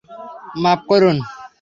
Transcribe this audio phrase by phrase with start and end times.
[0.63, 1.17] মাফ করুন।